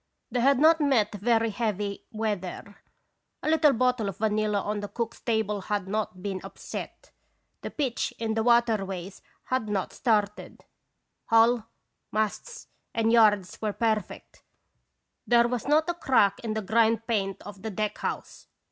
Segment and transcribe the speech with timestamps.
[0.31, 2.81] They had not met very heavy weather.
[3.43, 7.11] A little bottle of vanilla on the cook's table had not been upset;
[7.61, 10.65] the pitch in the water ways had not started;
[11.25, 11.67] hull,
[12.11, 14.41] masts, and yards were perfect;
[15.27, 18.47] there was not a crack in the grimed paint of the deck house.